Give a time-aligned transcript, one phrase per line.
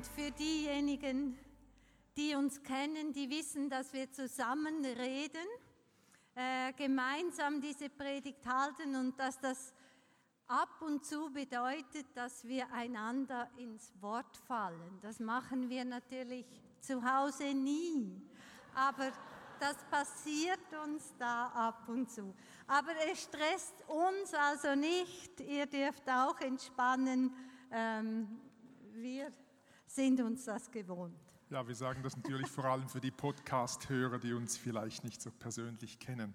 [0.00, 1.38] Und für diejenigen,
[2.16, 5.46] die uns kennen, die wissen, dass wir zusammen reden,
[6.34, 9.74] äh, gemeinsam diese Predigt halten und dass das
[10.46, 14.98] ab und zu bedeutet, dass wir einander ins Wort fallen.
[15.02, 16.46] Das machen wir natürlich
[16.80, 18.22] zu Hause nie
[18.74, 19.12] aber
[19.58, 22.34] das passiert uns da ab und zu.
[22.66, 25.40] Aber es stresst uns also nicht.
[25.40, 27.36] Ihr dürft auch entspannen.
[27.70, 28.40] Ähm,
[28.94, 29.30] wir
[29.94, 31.18] sind uns das gewohnt.
[31.50, 35.32] Ja, wir sagen das natürlich vor allem für die Podcast-Hörer, die uns vielleicht nicht so
[35.32, 36.32] persönlich kennen.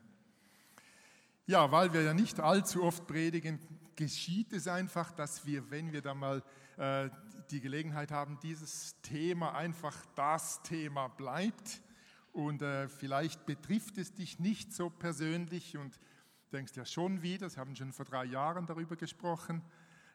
[1.46, 3.60] Ja, weil wir ja nicht allzu oft predigen,
[3.96, 6.44] geschieht es einfach, dass wir, wenn wir da mal
[6.76, 7.10] äh,
[7.50, 11.82] die Gelegenheit haben, dieses Thema einfach das Thema bleibt
[12.34, 15.98] und äh, vielleicht betrifft es dich nicht so persönlich und
[16.52, 19.62] denkst ja schon wieder, Sie haben schon vor drei Jahren darüber gesprochen,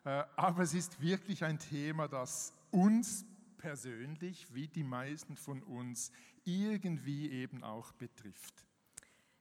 [0.05, 3.25] äh, aber es ist wirklich ein Thema, das uns
[3.61, 6.11] persönlich, wie die meisten von uns,
[6.45, 8.65] irgendwie eben auch betrifft.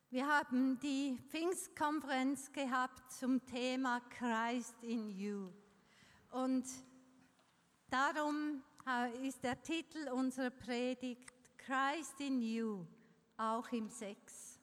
[0.09, 5.49] Wir haben die Pfingstkonferenz gehabt zum Thema Christ in You.
[6.31, 6.65] Und
[7.89, 12.85] darum äh, ist der Titel unserer Predigt Christ in you,
[13.37, 14.59] auch im Sex.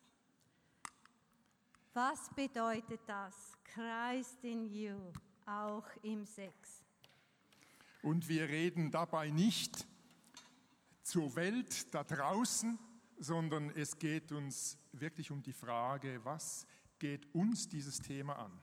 [1.95, 3.57] Was bedeutet das?
[3.65, 5.13] Christ in you,
[5.47, 6.86] auch im Sex.
[8.07, 9.85] Und wir reden dabei nicht
[11.03, 12.79] zur Welt da draußen,
[13.19, 16.69] sondern es geht uns wirklich um die Frage, was
[17.01, 18.63] geht uns dieses Thema an?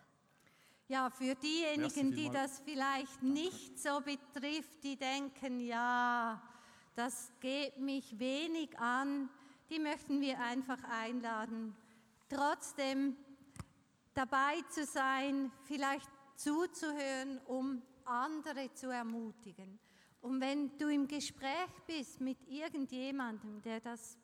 [0.87, 6.41] Ja, für diejenigen, die das vielleicht nicht so betrifft, die denken, ja,
[6.95, 9.27] das geht mich wenig an,
[9.69, 11.75] die möchten wir einfach einladen,
[12.29, 13.17] trotzdem
[14.13, 19.79] dabei zu sein, vielleicht zuzuhören, um andere zu ermutigen.
[20.21, 24.17] Und wenn du im Gespräch bist mit irgendjemandem, der das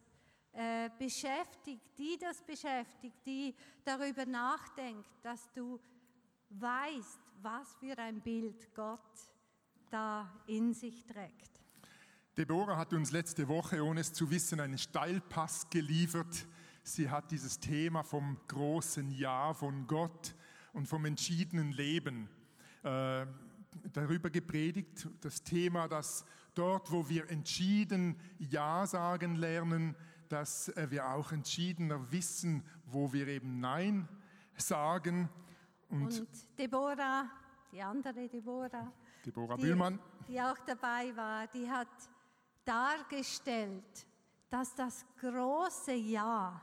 [0.54, 3.54] äh, beschäftigt, die das beschäftigt, die
[3.84, 5.80] darüber nachdenkt, dass du
[6.50, 9.00] weißt, was für ein Bild Gott
[9.90, 11.62] da in sich trägt.
[12.38, 16.48] Deborah hat uns letzte Woche, ohne es zu wissen, einen Steilpass geliefert.
[16.84, 20.34] Sie hat dieses Thema vom großen Ja von Gott
[20.74, 22.30] und vom entschiedenen Leben
[22.84, 23.26] äh,
[23.94, 25.08] darüber gepredigt.
[25.22, 29.96] Das Thema, dass dort, wo wir entschieden Ja sagen lernen,
[30.28, 34.08] dass äh, wir auch entschiedener wissen, wo wir eben Nein
[34.56, 35.30] sagen.
[35.90, 36.28] Und, und
[36.58, 37.30] Deborah,
[37.72, 38.92] die andere Deborah,
[39.26, 41.88] Deborah die, Bühlmann, die auch dabei war, die hat
[42.64, 44.06] dargestellt,
[44.50, 46.62] dass das große Ja,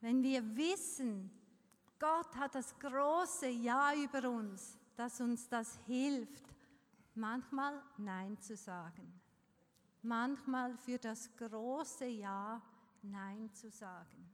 [0.00, 1.30] wenn wir wissen,
[1.98, 6.42] Gott hat das große Ja über uns, dass uns das hilft,
[7.14, 9.20] manchmal Nein zu sagen.
[10.02, 12.60] Manchmal für das große Ja
[13.02, 14.30] Nein zu sagen.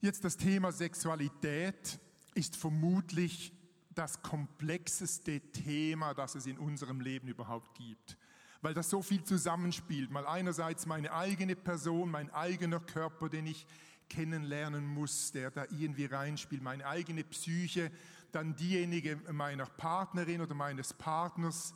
[0.00, 1.98] Jetzt das Thema Sexualität
[2.34, 3.52] ist vermutlich
[3.94, 8.16] das komplexeste Thema, das es in unserem Leben überhaupt gibt
[8.60, 10.10] weil das so viel zusammenspielt.
[10.10, 13.66] Mal einerseits meine eigene Person, mein eigener Körper, den ich
[14.08, 17.90] kennenlernen muss, der da irgendwie reinspielt, meine eigene Psyche,
[18.32, 21.74] dann diejenige meiner Partnerin oder meines Partners,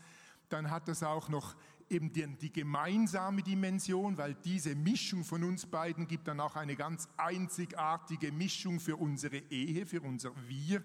[0.48, 1.56] dann hat das auch noch
[1.88, 6.76] eben die, die, gemeinsame Dimension, weil diese Mischung von uns beiden gibt dann auch eine
[6.76, 10.82] ganz einzigartige Mischung für unsere Ehe, für unser Wir.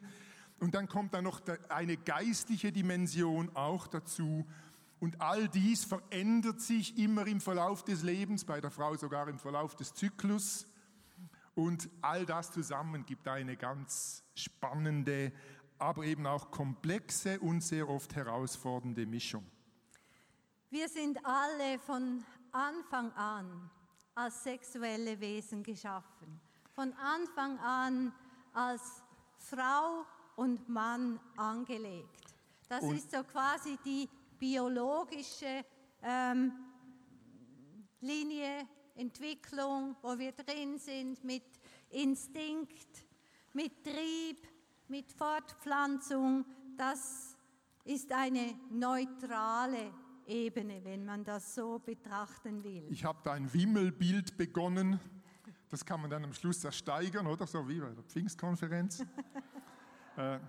[0.60, 4.46] Und dann kommt dann noch eine geistliche Dimension auch dazu,
[5.00, 9.38] und all dies verändert sich immer im Verlauf des Lebens, bei der Frau sogar im
[9.38, 10.66] Verlauf des Zyklus.
[11.54, 15.32] Und all das zusammen gibt eine ganz spannende,
[15.80, 19.46] aber eben auch komplexe und sehr oft herausfordernde Mischung.
[20.70, 23.70] Wir sind alle von Anfang an
[24.16, 26.42] als sexuelle Wesen geschaffen.
[26.74, 28.14] Von Anfang an
[28.54, 29.04] als
[29.38, 32.36] Frau und Mann angelegt.
[32.68, 35.64] Das und ist so quasi die biologische
[36.04, 36.52] ähm,
[38.02, 41.44] Linie, Entwicklung, wo wir drin sind, mit
[41.90, 43.06] Instinkt,
[43.54, 44.48] mit Trieb,
[44.90, 46.46] mit Fortpflanzung,
[46.78, 47.36] das
[47.84, 49.92] ist eine neutrale
[50.26, 52.86] Ebene, wenn man das so betrachten will.
[52.90, 55.00] Ich habe da ein Wimmelbild begonnen.
[55.70, 57.48] Das kann man dann am Schluss ersteigern, oder?
[57.48, 59.06] So wie bei der Pfingstkonferenz.
[60.18, 60.40] Äh,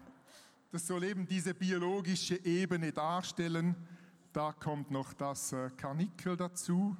[0.71, 3.77] das soll eben diese biologische Ebene darstellen.
[4.33, 6.97] Da kommt noch das äh, Karnickel dazu.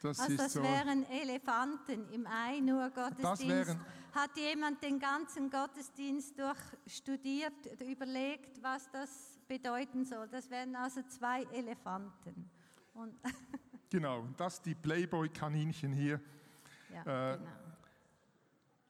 [0.00, 3.76] Das also das so, wären Elefanten im 1 Uhr Gottesdienst.
[4.12, 10.26] Hat jemand den ganzen Gottesdienst durchstudiert, überlegt, was das bedeuten soll?
[10.28, 12.50] Das wären also zwei Elefanten.
[12.94, 13.14] Und
[13.90, 16.20] genau, das die Playboy-Kaninchen hier.
[16.92, 17.50] Ja, äh, genau.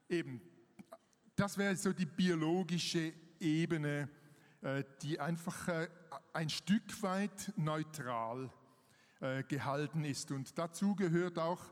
[0.08, 0.40] Eben,
[1.34, 4.08] das wäre so die biologische Ebene,
[4.62, 5.88] äh, die einfach äh,
[6.32, 8.50] ein Stück weit neutral
[9.20, 10.30] äh, gehalten ist.
[10.30, 11.62] Und dazu gehört auch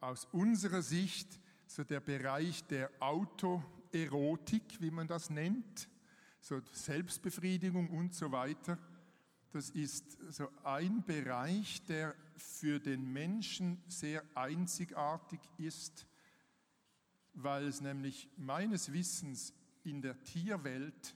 [0.00, 5.88] aus unserer Sicht so der Bereich der Autoerotik, wie man das nennt,
[6.40, 8.78] so Selbstbefriedigung und so weiter.
[9.50, 16.06] Das ist so ein Bereich, der für den Menschen sehr einzigartig ist
[17.42, 19.54] weil es nämlich meines Wissens
[19.84, 21.14] in der Tierwelt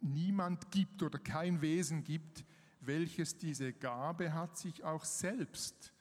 [0.00, 2.44] niemand gibt oder kein Wesen gibt,
[2.86, 5.92] welches diese Gabe hat, sich auch selbst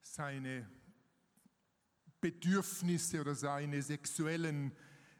[0.00, 0.68] seine
[2.20, 4.72] Bedürfnisse oder seine sexuellen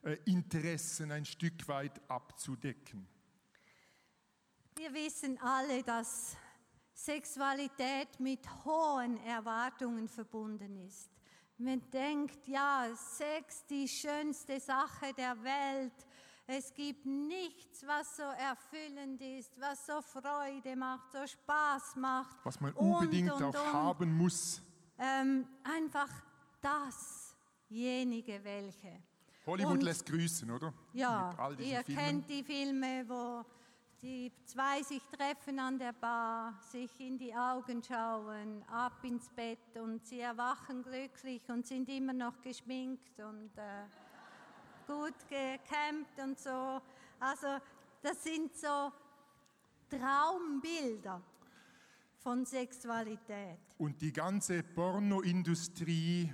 [0.03, 3.07] äh, Interessen ein Stück weit abzudecken.
[4.77, 6.37] Wir wissen alle, dass
[6.95, 11.11] Sexualität mit hohen Erwartungen verbunden ist.
[11.57, 15.93] Man denkt, ja, Sex, die schönste Sache der Welt.
[16.51, 22.39] Es gibt nichts, was so erfüllend ist, was so Freude macht, so Spaß macht.
[22.43, 23.73] Was man unbedingt und, und, auch und.
[23.75, 24.63] haben muss.
[24.99, 26.09] Ähm, einfach
[26.63, 29.03] dasjenige, welche.
[29.45, 30.73] Hollywood lässt grüßen, oder?
[30.95, 32.01] Ja, ihr Filmen.
[32.01, 33.45] kennt die Filme, wo
[34.01, 39.77] die zwei sich treffen an der Bar, sich in die Augen schauen, ab ins Bett
[39.77, 43.85] und sie erwachen glücklich und sind immer noch geschminkt und äh,
[44.89, 46.81] gut gekämmt und so.
[47.21, 47.59] Also
[48.03, 48.91] das sind so
[49.91, 51.23] Traumbilder
[52.17, 53.59] von Sexualität.
[53.77, 56.33] Und die ganze Pornoindustrie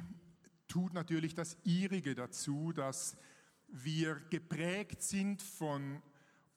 [0.69, 3.17] tut natürlich das ihrige dazu, dass
[3.69, 6.01] wir geprägt sind von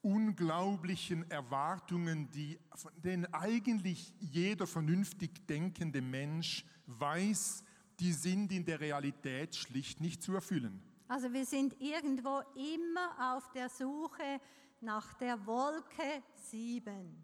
[0.01, 7.63] unglaublichen Erwartungen, die, von denen eigentlich jeder vernünftig denkende Mensch weiß,
[7.99, 10.81] die sind in der Realität schlicht nicht zu erfüllen.
[11.07, 14.41] Also wir sind irgendwo immer auf der Suche
[14.81, 17.23] nach der Wolke 7.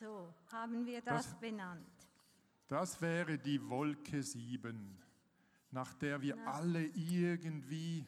[0.00, 1.86] So haben wir das, das benannt.
[2.68, 4.98] Das wäre die Wolke 7,
[5.70, 6.52] nach der wir Na.
[6.52, 8.06] alle irgendwie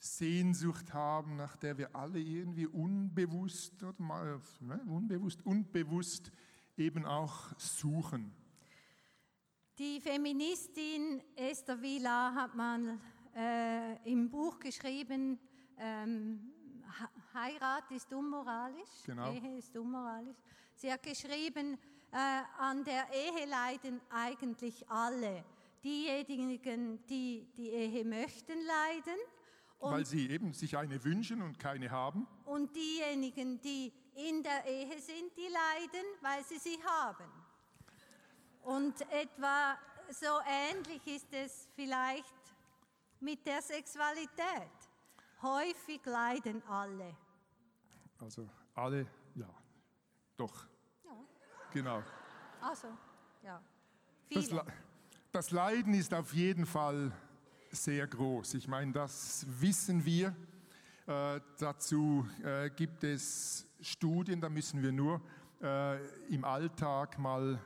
[0.00, 6.32] Sehnsucht haben, nach der wir alle irgendwie unbewusst oder mal, ne, unbewusst, unbewusst
[6.76, 8.34] eben auch suchen.
[9.78, 13.00] Die Feministin Esther Vila hat man
[13.34, 15.38] äh, im Buch geschrieben,
[15.78, 16.52] ähm,
[17.34, 19.32] Heirat ist unmoralisch, genau.
[19.32, 20.36] Ehe ist unmoralisch.
[20.74, 21.78] Sie hat geschrieben,
[22.12, 22.16] äh,
[22.58, 25.44] an der Ehe leiden eigentlich alle.
[25.82, 29.18] Diejenigen, die die Ehe möchten, leiden
[29.90, 32.26] weil sie eben sich eine wünschen und keine haben.
[32.44, 37.24] Und diejenigen, die in der Ehe sind, die leiden, weil sie sie haben.
[38.62, 39.76] Und etwa
[40.10, 42.32] so ähnlich ist es vielleicht
[43.22, 44.70] mit der Sexualität.
[45.40, 47.16] Häufig leiden alle.
[48.18, 49.48] Also alle, ja,
[50.36, 50.66] doch.
[51.04, 51.10] Ja.
[51.72, 52.02] Genau.
[52.60, 52.88] Also,
[53.42, 53.60] ja.
[54.30, 54.50] Das,
[55.32, 57.12] das Leiden ist auf jeden Fall
[57.70, 58.54] sehr groß.
[58.54, 60.34] Ich meine, das wissen wir.
[61.06, 65.20] Äh, dazu äh, gibt es Studien, da müssen wir nur
[65.60, 67.58] äh, im Alltag mal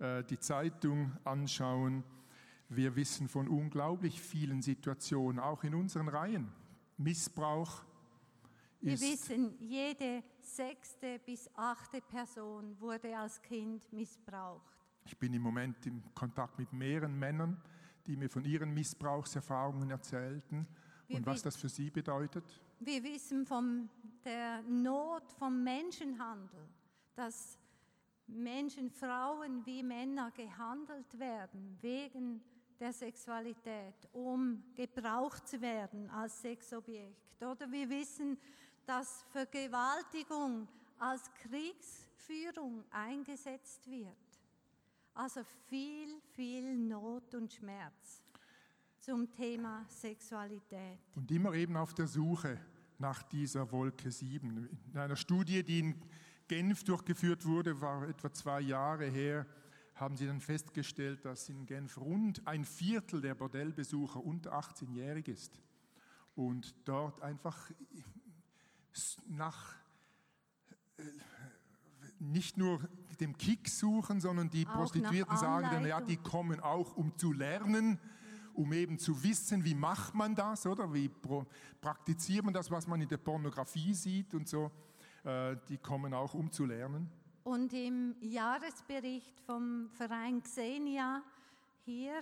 [0.00, 2.02] äh, die Zeitung anschauen.
[2.72, 6.52] Wir wissen von unglaublich vielen Situationen, auch in unseren Reihen.
[6.98, 7.82] Missbrauch.
[8.80, 14.78] Wir wissen, jede sechste bis achte Person wurde als Kind missbraucht.
[15.04, 17.60] Ich bin im Moment im Kontakt mit mehreren Männern,
[18.06, 20.64] die mir von ihren Missbrauchserfahrungen erzählten
[21.08, 22.44] wir und was das für sie bedeutet?
[22.78, 23.90] Wir wissen von
[24.24, 26.68] der Not vom Menschenhandel,
[27.16, 27.58] dass
[28.28, 32.40] Menschen, Frauen wie Männer gehandelt werden wegen
[32.80, 37.42] der Sexualität, um gebraucht zu werden als Sexobjekt.
[37.42, 38.38] Oder wir wissen,
[38.86, 40.66] dass Vergewaltigung
[40.98, 44.16] als Kriegsführung eingesetzt wird.
[45.14, 48.22] Also viel, viel Not und Schmerz
[48.98, 50.98] zum Thema Sexualität.
[51.14, 52.58] Und immer eben auf der Suche
[52.98, 54.68] nach dieser Wolke 7.
[54.92, 56.02] In einer Studie, die in
[56.48, 59.46] Genf durchgeführt wurde, war etwa zwei Jahre her,
[60.00, 65.60] haben sie dann festgestellt, dass in Genf rund ein Viertel der Bordellbesucher unter 18-jährig ist.
[66.34, 67.70] Und dort einfach
[69.28, 69.74] nach
[70.96, 71.02] äh,
[72.18, 72.80] nicht nur
[73.20, 77.32] dem Kick suchen, sondern die auch Prostituierten sagen dann, ja, die kommen auch, um zu
[77.32, 77.98] lernen,
[78.54, 81.10] um eben zu wissen, wie macht man das, oder wie
[81.80, 84.70] praktiziert man das, was man in der Pornografie sieht und so.
[85.24, 87.10] Äh, die kommen auch, um zu lernen.
[87.44, 91.22] Und im Jahresbericht vom Verein Xenia
[91.84, 92.20] hier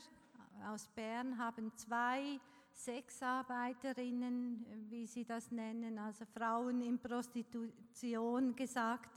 [0.68, 2.38] aus Bern haben zwei
[2.72, 9.10] Sexarbeiterinnen, wie sie das nennen, also Frauen in Prostitution, gesagt,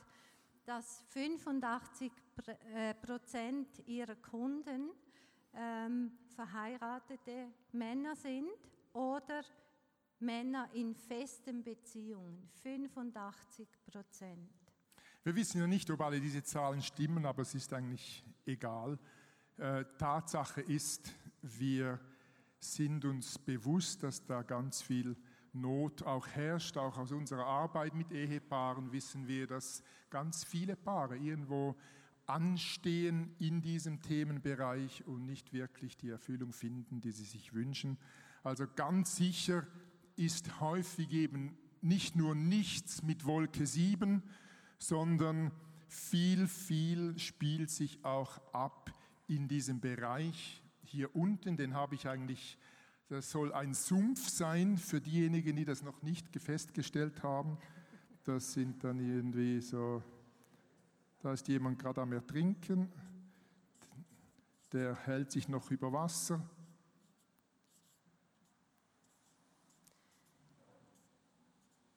[0.66, 2.12] dass 85
[2.74, 4.90] äh, Prozent ihrer Kunden
[5.54, 8.50] ähm, verheiratete Männer sind
[8.94, 9.44] oder
[10.20, 12.50] Männer in festen Beziehungen.
[12.64, 14.61] 85 Prozent.
[15.24, 18.98] Wir wissen ja nicht, ob alle diese Zahlen stimmen, aber es ist eigentlich egal.
[19.58, 21.14] Äh, Tatsache ist,
[21.44, 22.00] wir
[22.60, 25.16] sind uns bewusst, dass da ganz viel
[25.54, 26.76] Not auch herrscht.
[26.76, 31.76] Auch aus unserer Arbeit mit Ehepaaren wissen wir, dass ganz viele Paare irgendwo
[32.26, 38.00] anstehen in diesem Themenbereich und nicht wirklich die Erfüllung finden, die sie sich wünschen.
[38.42, 39.68] Also ganz sicher
[40.16, 44.24] ist häufig eben nicht nur nichts mit Wolke 7,
[44.82, 45.52] sondern
[45.88, 48.92] viel, viel spielt sich auch ab
[49.28, 50.62] in diesem Bereich.
[50.84, 52.58] Hier unten, den habe ich eigentlich,
[53.08, 57.58] das soll ein Sumpf sein für diejenigen, die das noch nicht festgestellt haben.
[58.24, 60.04] Das sind dann irgendwie so
[61.22, 62.92] da ist jemand gerade am Ertrinken,
[64.72, 66.42] der hält sich noch über Wasser.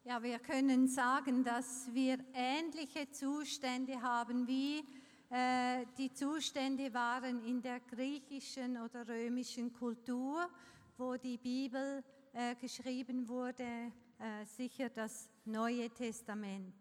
[0.07, 4.85] Ja, wir können sagen, dass wir ähnliche Zustände haben, wie
[5.31, 10.47] äh, die Zustände waren in der griechischen oder römischen Kultur,
[10.99, 16.75] wo die Bibel äh, geschrieben wurde, äh, sicher das Neue Testament.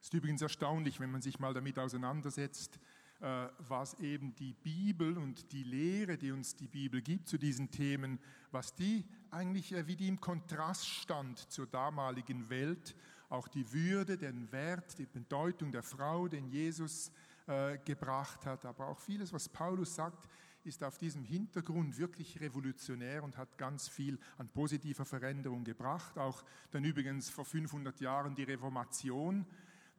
[0.00, 2.78] Es ist übrigens erstaunlich, wenn man sich mal damit auseinandersetzt,
[3.20, 8.20] was eben die Bibel und die Lehre, die uns die Bibel gibt zu diesen Themen,
[8.52, 12.94] was die eigentlich äh, wie die im Kontrast stand zur damaligen Welt,
[13.28, 17.12] auch die Würde, den Wert, die Bedeutung der Frau, den Jesus
[17.46, 20.28] äh, gebracht hat, aber auch vieles, was Paulus sagt,
[20.64, 26.18] ist auf diesem Hintergrund wirklich revolutionär und hat ganz viel an positiver Veränderung gebracht.
[26.18, 29.46] Auch dann übrigens vor 500 Jahren die Reformation,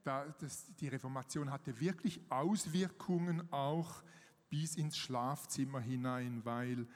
[0.03, 0.25] da,
[0.79, 4.03] die Reformation hatte wirklich Auswirkungen auch
[4.49, 6.87] bis ins Schlafzimmer hinein, weil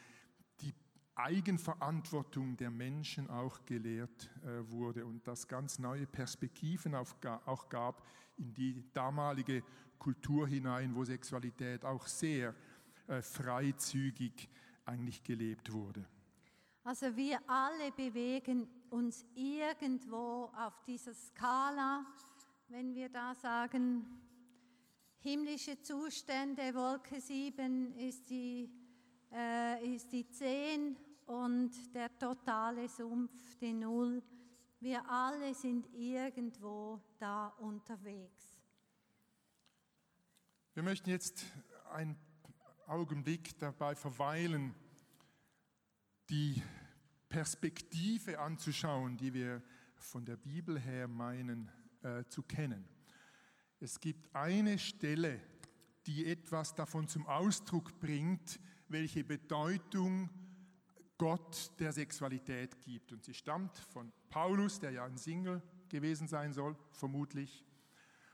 [0.62, 0.74] die
[1.16, 8.06] Eigenverantwortung der Menschen auch gelehrt äh, wurde und das ganz neue Perspektiven auch gab
[8.38, 9.64] in die damalige
[10.00, 12.56] Kultur hinein, wo Sexualität auch sehr
[13.08, 14.50] äh, freizügig
[14.86, 16.06] eigentlich gelebt wurde.
[16.84, 22.06] Also wir alle bewegen uns irgendwo auf dieser Skala
[22.68, 24.06] wenn wir da sagen,
[25.20, 28.70] himmlische Zustände, Wolke 7 ist die,
[29.32, 34.22] äh, ist die 10 und der totale Sumpf die 0.
[34.80, 38.58] Wir alle sind irgendwo da unterwegs.
[40.74, 41.46] Wir möchten jetzt
[41.92, 42.18] einen
[42.88, 44.76] Augenblick dabei verweilen,
[46.30, 46.62] die
[47.30, 49.62] Perspektive anzuschauen, die wir
[49.96, 51.72] von der Bibel her meinen
[52.04, 52.86] äh, zu kennen.
[53.80, 55.40] Es gibt eine Stelle,
[56.06, 60.30] die etwas davon zum Ausdruck bringt, welche Bedeutung
[61.18, 63.12] Gott der Sexualität gibt.
[63.12, 67.66] Und sie stammt von Paulus, der ja ein Single gewesen sein soll, vermutlich.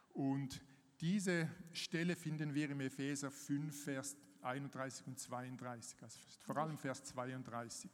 [0.10, 0.62] Und
[1.02, 7.04] diese Stelle finden wir im Epheser 5, Vers 31 und 32, also vor allem Vers
[7.04, 7.90] 32.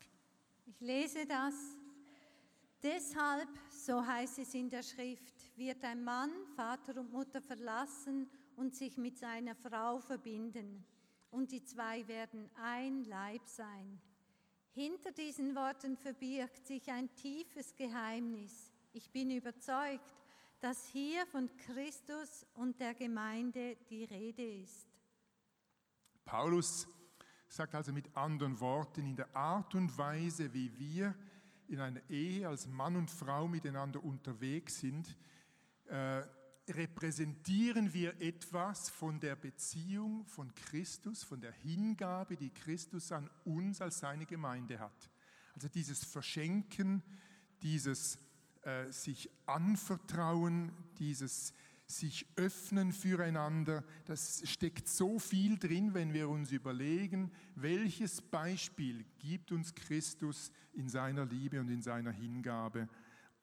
[0.66, 1.54] Ich lese das.
[2.82, 8.76] Deshalb, so heißt es in der Schrift, wird ein Mann Vater und Mutter verlassen und
[8.76, 10.86] sich mit seiner Frau verbinden.
[11.32, 14.00] Und die zwei werden ein Leib sein.
[14.72, 18.72] Hinter diesen Worten verbirgt sich ein tiefes Geheimnis.
[18.94, 20.14] Ich bin überzeugt,
[20.60, 24.88] dass hier von Christus und der Gemeinde die Rede ist.
[26.26, 26.88] Paulus
[27.48, 31.16] sagt also mit anderen Worten, in der Art und Weise, wie wir
[31.68, 35.16] in einer Ehe als Mann und Frau miteinander unterwegs sind,
[35.88, 36.24] äh,
[36.68, 43.82] repräsentieren wir etwas von der Beziehung von Christus, von der Hingabe, die Christus an uns
[43.82, 45.12] als seine Gemeinde hat.
[45.54, 47.04] Also dieses Verschenken,
[47.62, 48.18] dieses
[48.64, 51.54] äh, sich anvertrauen, dieses
[51.88, 53.84] sich öffnen füreinander.
[54.06, 60.90] Das steckt so viel drin, wenn wir uns überlegen, welches Beispiel gibt uns Christus in
[60.90, 62.90] seiner Liebe und in seiner Hingabe,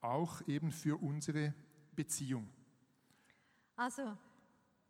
[0.01, 1.55] auch eben für unsere
[1.95, 2.49] Beziehung.
[3.77, 4.17] Also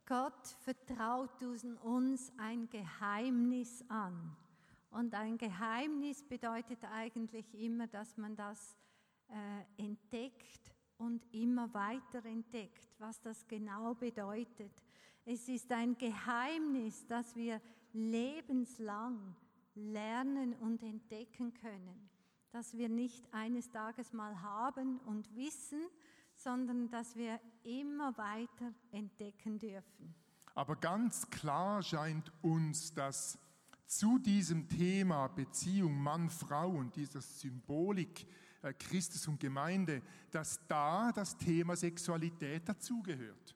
[0.07, 1.43] Gott vertraut
[1.83, 4.37] uns ein Geheimnis an.
[4.91, 8.77] Und ein Geheimnis bedeutet eigentlich immer, dass man das
[9.29, 14.73] äh, entdeckt und immer weiter entdeckt, was das genau bedeutet.
[15.25, 17.61] Es ist ein Geheimnis, das wir
[17.93, 19.35] lebenslang
[19.75, 22.11] lernen und entdecken können,
[22.51, 25.81] dass wir nicht eines Tages mal haben und wissen,
[26.43, 30.15] sondern dass wir immer weiter entdecken dürfen.
[30.55, 33.39] Aber ganz klar scheint uns, dass
[33.87, 38.27] zu diesem Thema Beziehung Mann-Frau und dieser Symbolik
[38.63, 43.55] äh, Christus und Gemeinde, dass da das Thema Sexualität dazugehört.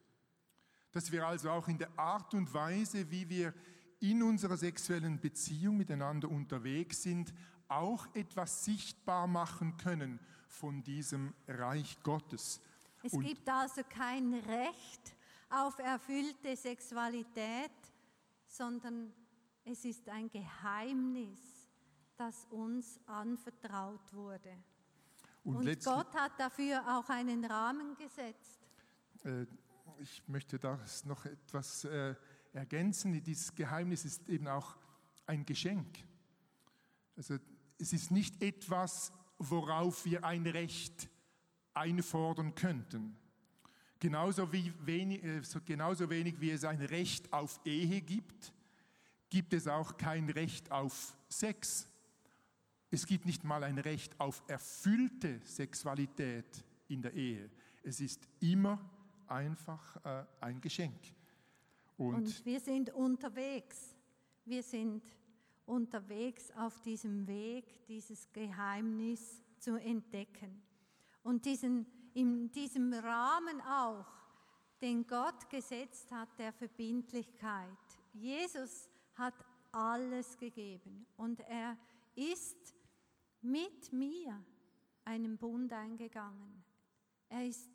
[0.93, 3.55] Dass wir also auch in der Art und Weise, wie wir
[4.01, 7.33] in unserer sexuellen Beziehung miteinander unterwegs sind,
[7.69, 12.61] auch etwas sichtbar machen können von diesem Reich Gottes.
[13.07, 15.15] Es und gibt also kein Recht
[15.49, 17.71] auf erfüllte Sexualität,
[18.49, 19.13] sondern
[19.65, 21.69] es ist ein Geheimnis,
[22.17, 24.59] das uns anvertraut wurde.
[25.45, 28.59] Und, und Gott hat dafür auch einen Rahmen gesetzt.
[29.25, 29.47] Äh,
[30.01, 32.17] ich möchte das noch etwas äh,
[32.53, 33.23] ergänzen.
[33.23, 34.77] Dieses Geheimnis ist eben auch
[35.27, 35.97] ein Geschenk.
[37.17, 37.39] Also
[37.79, 41.09] es ist nicht etwas, worauf wir ein Recht
[41.77, 43.17] einfordern könnten.
[43.99, 48.53] Genauso, wie wenig, äh, genauso wenig wie es ein Recht auf Ehe gibt,
[49.31, 51.89] gibt es auch kein Recht auf Sex.
[52.91, 57.51] Es gibt nicht mal ein Recht auf erfüllte Sexualität in der Ehe.
[57.83, 58.79] Es ist immer
[59.27, 61.01] einfach äh, ein Geschenk.
[61.97, 63.97] Und, Und wir sind unterwegs.
[64.45, 65.03] Wir sind
[65.65, 70.63] unterwegs auf diesem Weg, dieses Geheimnis zu entdecken.
[71.27, 74.07] Und diesen, in diesem Rahmen auch,
[74.81, 77.69] den Gott gesetzt hat, der Verbindlichkeit.
[78.13, 79.35] Jesus hat
[79.73, 81.77] alles gegeben und er
[82.15, 82.77] ist
[83.43, 84.41] mit mir
[85.05, 86.63] einen Bund eingegangen.
[87.29, 87.73] Er ist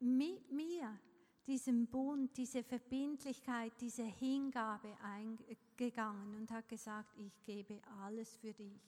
[0.00, 0.98] mit mir
[1.46, 8.80] diesen Bund, diese Verbindlichkeit, diese Hingabe eingegangen und hat gesagt, ich gebe alles für dich,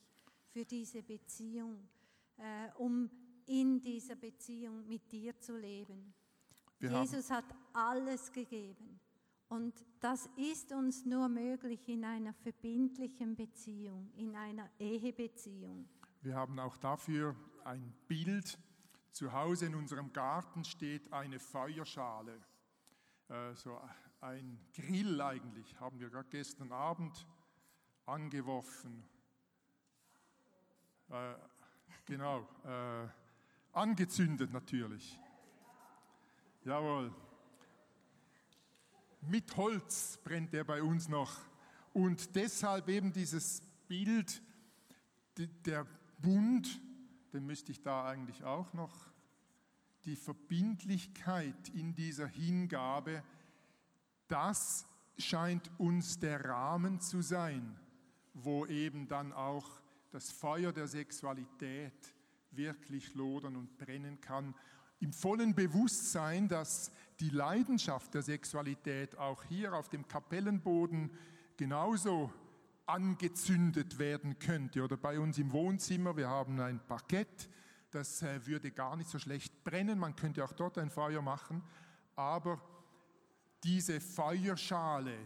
[0.48, 1.88] für diese Beziehung,
[2.36, 3.08] äh, um
[3.46, 6.14] in dieser Beziehung mit dir zu leben.
[6.78, 9.00] Wir Jesus hat alles gegeben.
[9.48, 15.88] Und das ist uns nur möglich in einer verbindlichen Beziehung, in einer Ehebeziehung.
[16.22, 18.58] Wir haben auch dafür ein Bild.
[19.12, 22.38] Zu Hause in unserem Garten steht eine Feuerschale,
[23.28, 23.80] äh, so
[24.20, 27.26] ein Grill eigentlich, haben wir gerade gestern Abend
[28.04, 29.02] angeworfen.
[31.08, 31.34] Äh,
[32.04, 33.08] genau, äh,
[33.76, 35.18] angezündet natürlich.
[36.64, 37.14] Jawohl.
[39.20, 41.36] Mit Holz brennt er bei uns noch.
[41.92, 44.42] Und deshalb eben dieses Bild
[45.36, 45.86] der
[46.18, 46.80] Bund,
[47.32, 48.94] den müsste ich da eigentlich auch noch,
[50.04, 53.22] die Verbindlichkeit in dieser Hingabe,
[54.28, 54.86] das
[55.18, 57.78] scheint uns der Rahmen zu sein,
[58.34, 59.68] wo eben dann auch
[60.10, 62.15] das Feuer der Sexualität
[62.56, 64.54] wirklich lodern und brennen kann,
[65.00, 66.90] im vollen Bewusstsein, dass
[67.20, 71.10] die Leidenschaft der Sexualität auch hier auf dem Kapellenboden
[71.56, 72.32] genauso
[72.86, 74.82] angezündet werden könnte.
[74.82, 77.48] Oder bei uns im Wohnzimmer, wir haben ein Parkett,
[77.90, 81.62] das äh, würde gar nicht so schlecht brennen, man könnte auch dort ein Feuer machen,
[82.14, 82.60] aber
[83.64, 85.16] diese Feuerschale,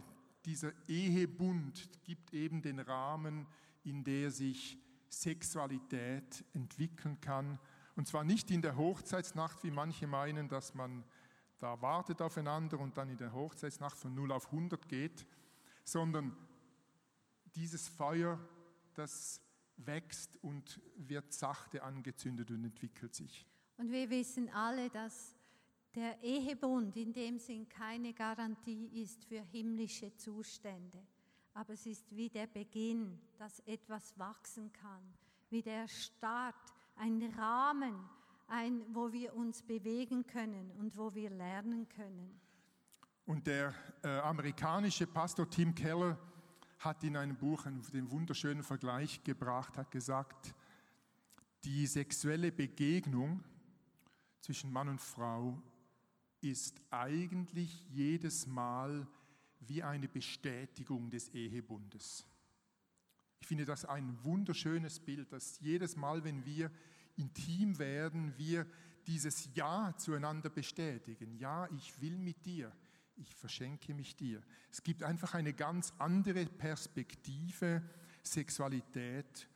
[0.45, 3.47] dieser Ehebund gibt eben den Rahmen,
[3.85, 4.79] in der sich
[5.11, 7.59] Sexualität entwickeln kann.
[7.97, 11.05] Und zwar nicht in der Hochzeitsnacht, wie manche meinen, dass man
[11.59, 15.27] da wartet aufeinander und dann in der Hochzeitsnacht von 0 auf 100 geht,
[15.85, 16.35] sondern
[17.55, 18.41] dieses Feuer,
[18.95, 19.43] das
[19.77, 23.47] wächst und wird sachte angezündet und entwickelt sich.
[23.77, 25.35] Und wir wissen alle, dass
[25.95, 31.03] der Ehebund in dem Sinn keine Garantie ist für himmlische Zustände.
[31.55, 35.15] Aber es ist wie der Beginn, dass etwas wachsen kann,
[35.51, 36.55] wie der Start,
[36.97, 37.95] ein Rahmen,
[38.47, 42.41] ein, wo wir uns bewegen können und wo wir lernen können.
[43.27, 46.19] Und der äh, amerikanische Pastor Tim Keller
[46.79, 50.55] hat in einem Buch den wunderschönen Vergleich gebracht, hat gesagt,
[51.65, 53.45] die sexuelle Begegnung
[54.41, 55.63] zwischen Mann und Frau
[56.41, 59.07] ist eigentlich jedes Mal
[59.61, 62.27] wie eine Bestätigung des Ehebundes.
[63.41, 66.71] Ich finde das ein wunderschönes Bild, dass jedes Mal, wenn wir
[67.17, 68.67] intim werden, wir
[69.07, 71.37] dieses Ja zueinander bestätigen.
[71.37, 72.73] Ja, ich will mit dir,
[73.17, 74.43] ich verschenke mich dir.
[74.71, 77.83] Es gibt einfach eine ganz andere Perspektive,
[78.23, 79.49] Sexualität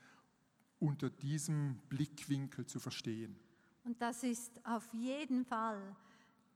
[0.78, 3.36] unter diesem Blickwinkel zu verstehen.
[3.84, 5.96] Und das ist auf jeden Fall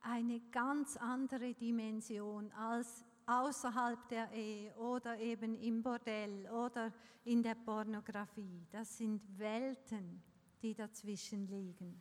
[0.01, 6.93] eine ganz andere Dimension als außerhalb der Ehe oder eben im Bordell oder
[7.25, 8.67] in der Pornografie.
[8.71, 10.23] Das sind Welten,
[10.63, 12.01] die dazwischen liegen.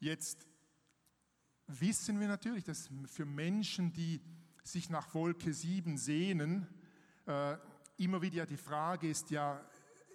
[0.00, 0.46] Jetzt
[1.68, 4.20] wissen wir natürlich, dass für Menschen, die
[4.64, 6.66] sich nach Wolke 7 sehnen,
[7.26, 7.56] äh,
[7.96, 9.64] immer wieder die Frage ist ja,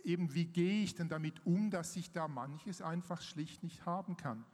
[0.03, 4.17] eben wie gehe ich denn damit um, dass ich da manches einfach schlicht nicht haben
[4.17, 4.45] kann.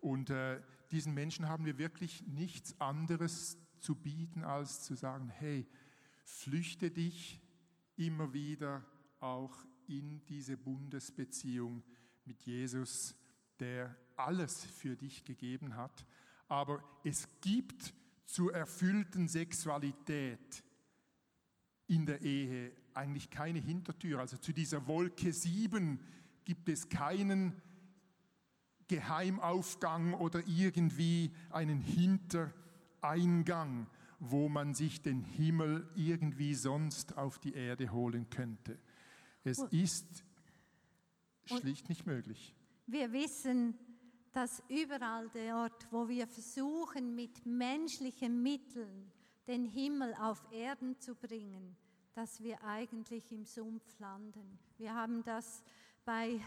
[0.00, 5.66] Und äh, diesen Menschen haben wir wirklich nichts anderes zu bieten, als zu sagen, hey,
[6.24, 7.40] flüchte dich
[7.96, 8.84] immer wieder
[9.20, 11.82] auch in diese Bundesbeziehung
[12.24, 13.14] mit Jesus,
[13.60, 16.06] der alles für dich gegeben hat.
[16.48, 20.64] Aber es gibt zur erfüllten Sexualität
[21.86, 24.20] in der Ehe eigentlich keine Hintertür.
[24.20, 26.00] Also zu dieser Wolke 7
[26.44, 27.60] gibt es keinen
[28.88, 31.80] Geheimaufgang oder irgendwie einen
[33.12, 33.86] Hintereingang,
[34.18, 38.78] wo man sich den Himmel irgendwie sonst auf die Erde holen könnte.
[39.44, 40.24] Es ist
[41.44, 42.54] schlicht nicht möglich.
[42.86, 43.78] Wir wissen,
[44.32, 49.12] dass überall dort, wo wir versuchen, mit menschlichen Mitteln
[49.46, 51.76] den Himmel auf Erden zu bringen,
[52.14, 54.58] dass wir eigentlich im Sumpf landen.
[54.78, 55.62] Wir haben das
[56.04, 56.40] bei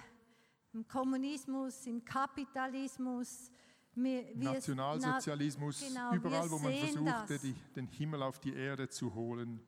[0.73, 3.51] im Kommunismus, im Kapitalismus,
[3.95, 9.13] wir, Nationalsozialismus, na, genau, überall, wo man versuchte, die, den Himmel auf die Erde zu
[9.13, 9.59] holen.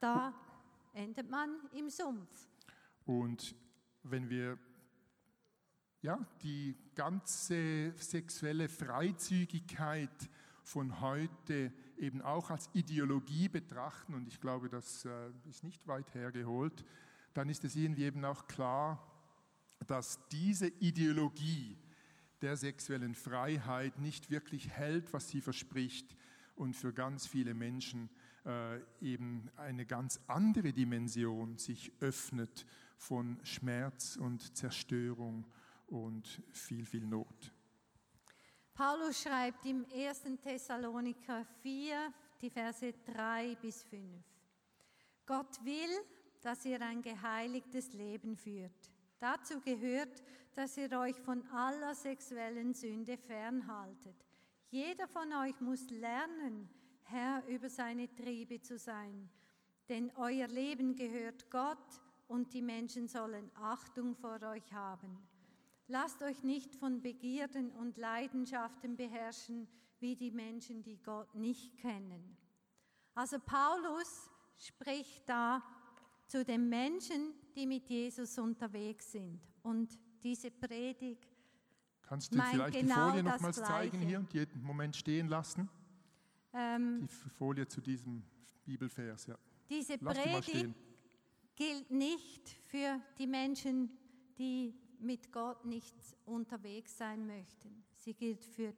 [0.00, 0.32] Da
[0.92, 2.48] endet man im Sumpf.
[3.04, 3.54] Und
[4.02, 4.58] wenn wir
[6.02, 10.30] ja, die ganze sexuelle Freizügigkeit
[10.62, 16.14] von heute eben auch als Ideologie betrachten, und ich glaube, das äh, ist nicht weit
[16.14, 16.84] hergeholt,
[17.34, 19.04] dann ist es irgendwie eben auch klar,
[19.86, 21.76] dass diese Ideologie
[22.42, 26.16] der sexuellen Freiheit nicht wirklich hält, was sie verspricht
[26.54, 28.10] und für ganz viele Menschen
[28.44, 32.66] äh, eben eine ganz andere Dimension sich öffnet
[32.98, 35.46] von Schmerz und Zerstörung
[35.86, 37.52] und viel, viel Not.
[38.74, 40.22] Paulus schreibt im 1.
[40.42, 44.02] Thessaloniker 4, die Verse 3 bis 5.
[45.24, 45.90] Gott will,
[46.42, 50.22] dass ihr ein geheiligtes Leben führt Dazu gehört,
[50.54, 54.16] dass ihr euch von aller sexuellen Sünde fernhaltet.
[54.70, 56.68] Jeder von euch muss lernen,
[57.04, 59.30] Herr über seine Triebe zu sein,
[59.88, 65.26] denn euer Leben gehört Gott und die Menschen sollen Achtung vor euch haben.
[65.88, 69.68] Lasst euch nicht von Begierden und Leidenschaften beherrschen,
[70.00, 72.36] wie die Menschen, die Gott nicht kennen.
[73.14, 75.62] Also Paulus spricht da
[76.26, 79.40] zu den Menschen, die mit Jesus unterwegs sind.
[79.62, 81.36] Und diese Predigt
[82.02, 85.68] Kannst du vielleicht genau die Folie nochmals zeigen hier und jeden Moment stehen lassen?
[86.52, 88.22] Ähm, die Folie zu diesem
[88.64, 89.36] Bibelvers, ja.
[89.68, 90.74] Diese Lass Predigt
[91.56, 93.90] gilt nicht für die Menschen,
[94.38, 97.84] die mit Gott nicht unterwegs sein möchten.
[97.96, 98.72] Sie gilt für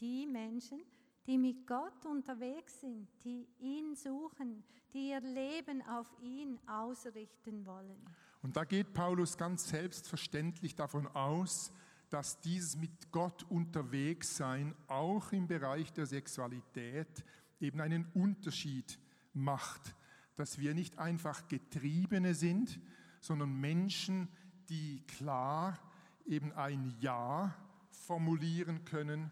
[0.00, 6.58] die Menschen, die mit Gott unterwegs sind, die ihn suchen, die ihr Leben auf ihn
[6.66, 8.04] ausrichten wollen.
[8.42, 11.72] Und da geht Paulus ganz selbstverständlich davon aus,
[12.10, 17.24] dass dieses mit Gott unterwegs sein auch im Bereich der Sexualität
[17.60, 18.98] eben einen Unterschied
[19.32, 19.94] macht,
[20.34, 22.80] dass wir nicht einfach Getriebene sind,
[23.20, 24.28] sondern Menschen,
[24.68, 25.78] die klar
[26.26, 27.54] eben ein Ja
[27.90, 29.30] formulieren können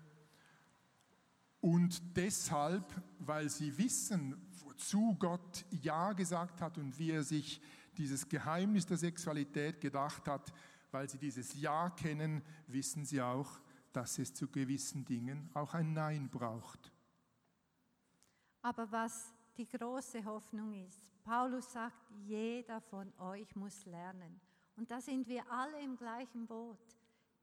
[1.60, 2.84] und deshalb,
[3.18, 7.60] weil sie wissen, wozu Gott Ja gesagt hat und wie er sich
[7.96, 10.52] dieses Geheimnis der Sexualität gedacht hat,
[10.90, 13.60] weil sie dieses Ja kennen, wissen sie auch,
[13.92, 16.92] dass es zu gewissen Dingen auch ein Nein braucht.
[18.62, 24.40] Aber was die große Hoffnung ist, Paulus sagt, jeder von euch muss lernen.
[24.76, 26.78] Und da sind wir alle im gleichen Boot.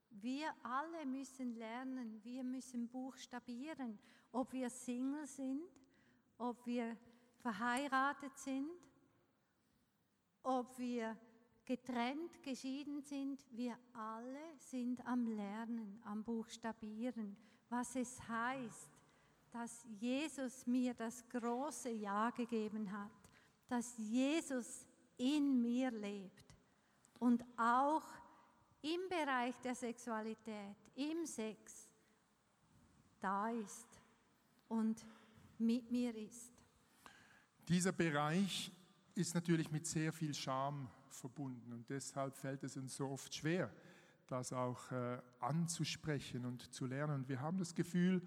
[0.10, 4.00] Wir alle müssen lernen, wir müssen buchstabieren,
[4.32, 5.64] ob wir Single sind,
[6.38, 6.98] ob wir
[7.40, 8.70] verheiratet sind,
[10.44, 11.18] ob wir
[11.66, 17.36] getrennt, geschieden sind, wir alle sind am Lernen, am Buchstabieren,
[17.70, 18.90] was es heißt,
[19.52, 23.12] dass Jesus mir das große Ja gegeben hat,
[23.68, 24.86] dass Jesus
[25.18, 26.56] in mir lebt
[27.20, 28.04] und auch
[28.82, 31.90] im Bereich der Sexualität, im Sex
[33.20, 33.88] da ist
[34.68, 35.06] und
[35.58, 36.54] mit mir ist.
[37.68, 38.72] Dieser Bereich
[39.16, 43.72] ist natürlich mit sehr viel Scham verbunden und deshalb fällt es uns so oft schwer,
[44.28, 47.22] das auch äh, anzusprechen und zu lernen.
[47.22, 48.22] Und wir haben das Gefühl,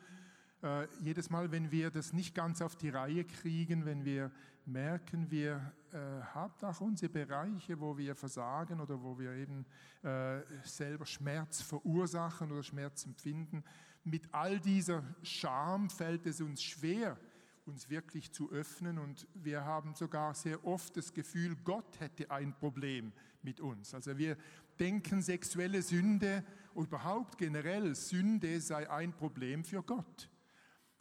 [0.62, 4.30] äh, jedes Mal, wenn wir das nicht ganz auf die Reihe kriegen, wenn wir
[4.66, 9.66] merken, wir äh, haben auch unsere Bereiche, wo wir versagen oder wo wir eben
[10.02, 13.64] äh, selber Schmerz verursachen oder Schmerz empfinden,
[14.04, 17.18] mit all dieser Scham fällt es uns schwer,
[17.66, 22.54] uns wirklich zu öffnen und wir haben sogar sehr oft das Gefühl, Gott hätte ein
[22.54, 23.94] Problem mit uns.
[23.94, 24.36] Also wir
[24.78, 30.30] denken, sexuelle Sünde überhaupt generell Sünde sei ein Problem für Gott.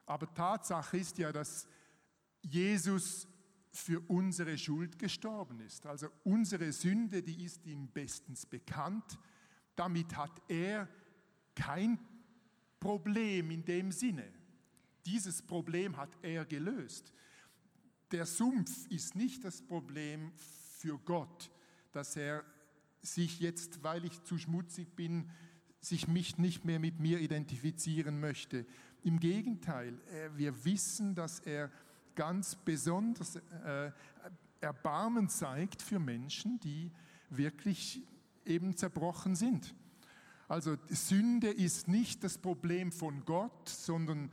[0.06, 1.68] Aber Tatsache ist ja, dass
[2.42, 3.28] Jesus
[3.80, 5.86] für unsere Schuld gestorben ist.
[5.86, 9.18] Also unsere Sünde, die ist ihm bestens bekannt.
[9.76, 10.88] Damit hat er
[11.56, 12.00] kein
[12.80, 14.32] Problem in dem Sinne.
[15.06, 17.14] Dieses Problem hat er gelöst.
[18.12, 21.52] Der Sumpf ist nicht das Problem für Gott,
[21.92, 22.44] dass er
[23.02, 25.30] sich jetzt, weil ich zu schmutzig bin,
[25.80, 28.66] sich mich nicht mehr mit mir identifizieren möchte.
[29.04, 29.98] Im Gegenteil,
[30.36, 31.72] wir wissen, dass er
[32.20, 33.92] ganz besonders äh,
[34.60, 36.92] Erbarmen zeigt für Menschen, die
[37.30, 38.06] wirklich
[38.46, 39.74] eben zerbrochen sind.
[40.50, 44.30] Also Sünde ist nicht das Problem von Gott, sondern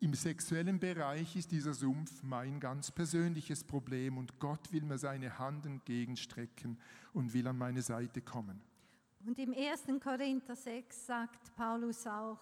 [0.00, 5.38] im sexuellen Bereich ist dieser Sumpf mein ganz persönliches Problem und Gott will mir seine
[5.38, 6.78] Hand entgegenstrecken
[7.14, 8.60] und will an meine Seite kommen.
[9.24, 9.84] Und im 1.
[10.02, 12.40] Korinther 6 sagt Paulus auch,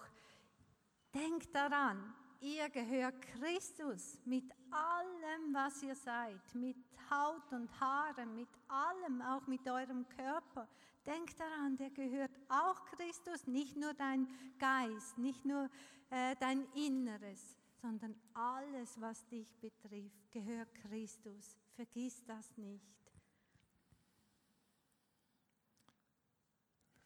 [1.13, 6.77] denkt daran, ihr gehört Christus mit allem, was ihr seid, mit
[7.09, 10.67] Haut und Haaren, mit allem, auch mit eurem Körper.
[11.05, 14.27] Denkt daran, der gehört auch Christus, nicht nur dein
[14.59, 15.69] Geist, nicht nur
[16.09, 21.57] äh, dein Inneres, sondern alles, was dich betrifft, gehört Christus.
[21.75, 22.85] Vergiss das nicht.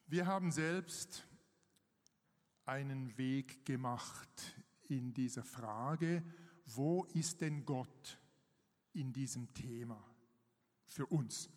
[0.08, 1.26] Wir haben selbst
[2.65, 6.24] einen Weg gemacht in dieser Frage,
[6.65, 8.19] wo ist denn Gott
[8.93, 10.04] in diesem Thema
[10.86, 11.50] für uns?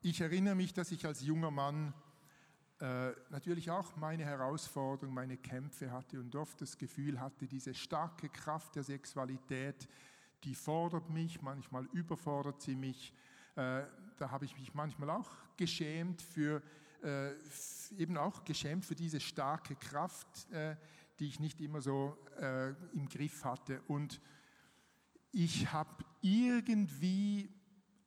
[0.00, 1.94] Ich erinnere mich, dass ich als junger Mann
[2.80, 8.28] äh, natürlich auch meine Herausforderungen, meine Kämpfe hatte und oft das Gefühl hatte, diese starke
[8.28, 9.88] Kraft der Sexualität,
[10.42, 13.12] die fordert mich, manchmal überfordert sie mich.
[13.54, 13.84] Äh,
[14.18, 16.62] da habe ich mich manchmal auch geschämt für,
[17.02, 17.32] äh,
[17.96, 20.76] eben auch geschämt für diese starke Kraft, äh,
[21.18, 23.82] die ich nicht immer so äh, im Griff hatte.
[23.88, 24.20] Und
[25.32, 27.50] ich habe irgendwie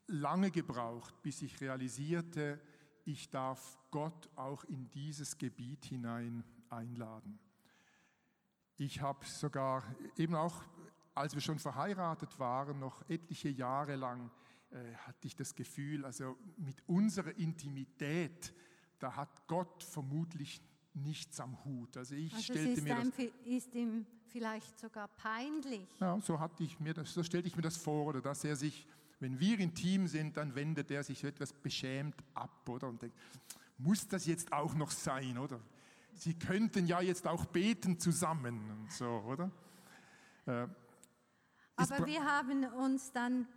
[0.07, 2.59] lange gebraucht, bis ich realisierte,
[3.05, 7.39] ich darf Gott auch in dieses Gebiet hinein einladen.
[8.77, 9.83] Ich habe sogar
[10.17, 10.63] eben auch,
[11.15, 14.29] als wir schon verheiratet waren, noch etliche Jahre lang
[14.69, 18.53] äh, hatte ich das Gefühl, also mit unserer Intimität,
[18.99, 20.61] da hat Gott vermutlich
[21.03, 21.95] nichts am Hut.
[21.97, 23.07] Also ich also stellte mir das,
[23.45, 25.87] ist ihm vielleicht sogar peinlich.
[25.99, 28.55] Ja, so hatte ich mir das, so stellte ich mir das vor, oder dass er
[28.55, 28.87] sich,
[29.19, 33.17] wenn wir intim sind, dann wendet er sich so etwas beschämt ab, oder und denkt,
[33.77, 35.59] muss das jetzt auch noch sein, oder?
[36.13, 39.51] Sie könnten ja jetzt auch beten zusammen und so, oder?
[40.45, 40.67] Äh,
[41.75, 43.47] Aber wir haben uns dann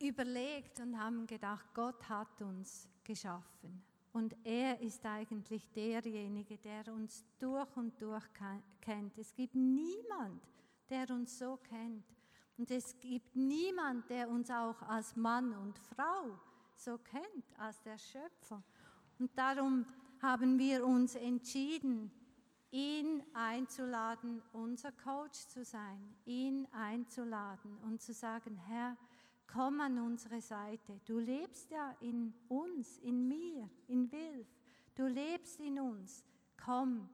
[0.00, 3.82] überlegt und haben gedacht, Gott hat uns geschaffen.
[4.16, 8.24] Und er ist eigentlich derjenige, der uns durch und durch
[8.80, 9.18] kennt.
[9.18, 10.40] Es gibt niemand,
[10.88, 12.02] der uns so kennt.
[12.56, 16.40] Und es gibt niemand, der uns auch als Mann und Frau
[16.76, 18.62] so kennt, als der Schöpfer.
[19.18, 19.84] Und darum
[20.22, 22.10] haben wir uns entschieden,
[22.70, 28.96] ihn einzuladen, unser Coach zu sein, ihn einzuladen und zu sagen, Herr,
[29.46, 31.00] komm an unsere Seite.
[31.04, 34.46] Du lebst ja in uns, in mir, in Wilf.
[34.94, 36.24] Du lebst in uns.
[36.62, 37.08] Komm,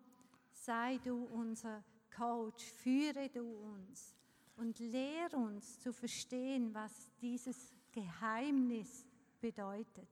[0.52, 1.82] sei du unser
[2.16, 4.14] Coach, führe du uns
[4.56, 9.06] und lehr uns zu verstehen, was dieses Geheimnis
[9.40, 10.08] bedeutet.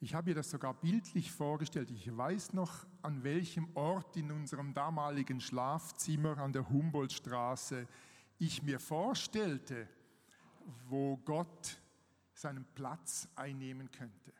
[0.00, 1.88] Ich habe mir das sogar bildlich vorgestellt.
[1.92, 7.86] Ich weiß noch, an welchem Ort in unserem damaligen Schlafzimmer an der Humboldtstraße
[8.38, 9.88] ich mir vorstellte,
[10.88, 11.80] wo Gott
[12.34, 14.32] seinen Platz einnehmen könnte.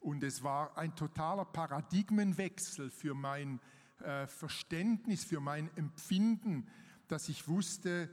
[0.00, 3.60] Und es war ein totaler Paradigmenwechsel für mein
[4.00, 6.68] äh, Verständnis, für mein Empfinden,
[7.08, 8.08] dass ich wusste,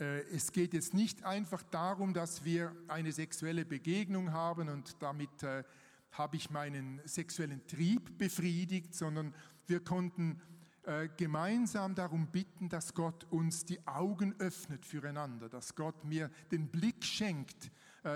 [0.00, 5.42] äh, es geht jetzt nicht einfach darum, dass wir eine sexuelle Begegnung haben und damit
[5.42, 5.64] äh,
[6.12, 9.34] habe ich meinen sexuellen Trieb befriedigt, sondern
[9.66, 10.40] wir konnten
[10.86, 16.68] äh, gemeinsam darum bitten, dass Gott uns die Augen öffnet füreinander, dass Gott mir den
[16.68, 17.70] Blick schenkt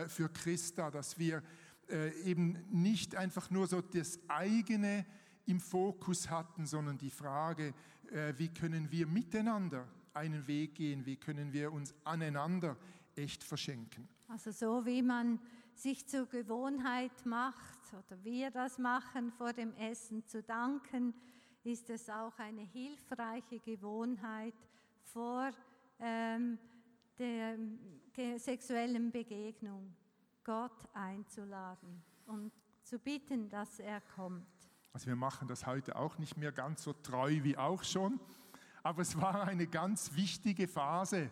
[0.07, 1.43] für Christa, dass wir
[2.25, 5.05] eben nicht einfach nur so das eigene
[5.47, 7.75] im Fokus hatten, sondern die Frage,
[8.37, 12.77] wie können wir miteinander einen Weg gehen, wie können wir uns aneinander
[13.17, 14.09] echt verschenken.
[14.29, 15.41] Also so wie man
[15.75, 21.15] sich zur Gewohnheit macht oder wir das machen, vor dem Essen zu danken,
[21.65, 24.55] ist es auch eine hilfreiche Gewohnheit
[25.03, 25.51] vor
[25.99, 26.59] ähm,
[27.19, 27.59] der
[28.39, 29.95] sexuellen Begegnung,
[30.43, 34.47] Gott einzuladen und zu bitten, dass er kommt.
[34.93, 38.19] Also wir machen das heute auch nicht mehr ganz so treu wie auch schon,
[38.83, 41.31] aber es war eine ganz wichtige Phase,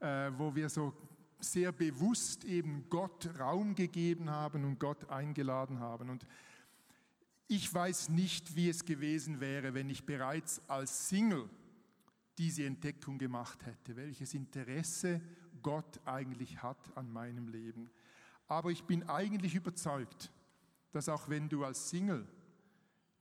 [0.00, 0.92] äh, wo wir so
[1.38, 6.10] sehr bewusst eben Gott Raum gegeben haben und Gott eingeladen haben.
[6.10, 6.26] Und
[7.50, 11.50] ich weiß nicht, wie es gewesen wäre, wenn ich bereits als Single
[12.38, 15.20] diese Entdeckung gemacht hätte, welches Interesse
[15.60, 17.90] Gott eigentlich hat an meinem Leben.
[18.46, 20.30] Aber ich bin eigentlich überzeugt,
[20.92, 22.24] dass auch wenn du als Single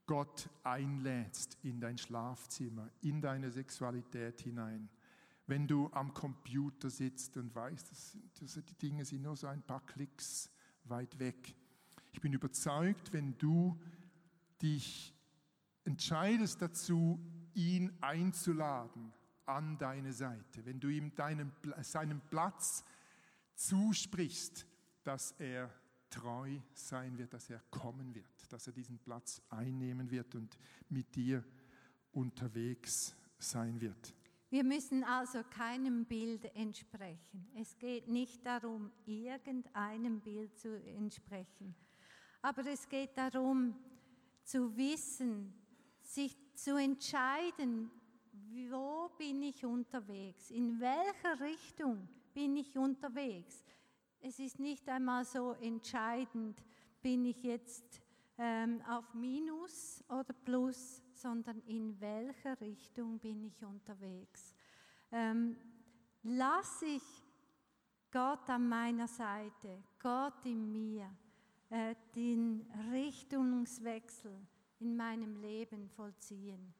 [0.06, 4.89] Gott einlädst in dein Schlafzimmer, in deine Sexualität hinein.
[5.48, 9.63] Wenn du am Computer sitzt und weißt, dass, dass die Dinge sind nur so ein
[9.63, 10.52] paar Klicks
[10.84, 11.56] weit weg.
[12.13, 13.76] Ich bin überzeugt, wenn du
[14.62, 15.15] dich
[15.84, 17.19] entscheidest dazu,
[17.54, 19.13] ihn einzuladen
[19.45, 22.84] an deine Seite, wenn du ihm deinen, seinen Platz
[23.56, 24.65] zusprichst,
[25.04, 25.74] dass er
[26.10, 30.58] treu sein wird, dass er kommen wird, dass er diesen Platz einnehmen wird und
[30.89, 31.43] mit dir
[32.12, 34.13] unterwegs sein wird.
[34.50, 37.48] Wir müssen also keinem Bild entsprechen.
[37.56, 41.76] Es geht nicht darum, irgendeinem Bild zu entsprechen.
[42.41, 43.76] Aber es geht darum,
[44.49, 45.53] zu wissen,
[46.01, 47.91] sich zu entscheiden,
[48.71, 53.63] wo bin ich unterwegs, in welcher Richtung bin ich unterwegs.
[54.19, 56.63] Es ist nicht einmal so entscheidend,
[56.99, 58.01] bin ich jetzt
[58.39, 64.55] ähm, auf Minus oder Plus, sondern in welcher Richtung bin ich unterwegs.
[65.12, 65.57] Ähm,
[66.23, 67.03] lass ich
[68.12, 71.07] Gott an meiner Seite, Gott in mir,
[71.69, 74.32] äh, den Richtungswechsel
[74.79, 76.73] in meinem Leben vollziehen.